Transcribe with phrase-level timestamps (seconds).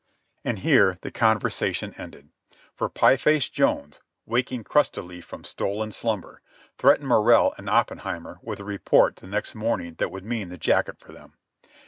[0.43, 2.29] And here the conversation ended,
[2.73, 6.41] for Pie Face Jones, waking crustily from stolen slumber,
[6.79, 11.11] threatened Morrell and Oppenheimer with a report next morning that would mean the jacket for
[11.13, 11.35] them.